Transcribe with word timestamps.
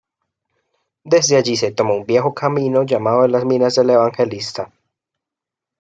Desde 1.03 1.35
allí 1.37 1.55
se 1.55 1.71
toma 1.73 1.93
un 1.93 2.07
viejo 2.07 2.33
camino 2.33 2.81
llamado 2.81 3.21
de 3.21 3.27
las 3.27 3.45
minas 3.45 3.75
del 3.75 3.91
Evangelista. 3.91 4.73